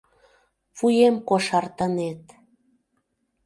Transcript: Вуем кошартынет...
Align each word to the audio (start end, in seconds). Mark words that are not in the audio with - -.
Вуем 0.77 1.15
кошартынет... 1.29 2.23